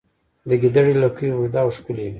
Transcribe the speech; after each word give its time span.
د 0.49 0.51
ګیدړې 0.61 0.93
لکۍ 1.03 1.27
اوږده 1.31 1.59
او 1.63 1.69
ښکلې 1.77 2.03
وي 2.05 2.09